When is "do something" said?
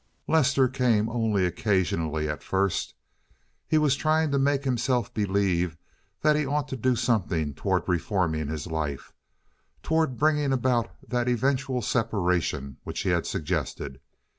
6.75-7.53